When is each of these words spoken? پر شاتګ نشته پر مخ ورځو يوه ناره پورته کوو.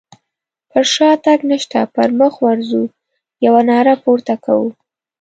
پر 0.69 0.83
شاتګ 0.93 1.39
نشته 1.51 1.79
پر 1.95 2.09
مخ 2.19 2.33
ورځو 2.47 2.83
يوه 3.45 3.61
ناره 3.69 3.93
پورته 4.03 4.35
کوو. 4.45 4.67